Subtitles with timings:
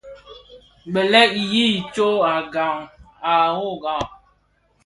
[0.93, 2.81] Bèleg yi sóm à gang
[3.31, 3.97] à wogà.